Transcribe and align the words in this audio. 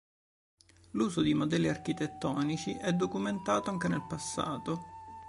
L'uso 0.93 1.21
di 1.21 1.35
modelli 1.35 1.69
architettonici 1.69 2.73
è 2.73 2.91
documentato 2.91 3.69
anche 3.69 3.87
nel 3.87 4.03
passato. 4.09 4.83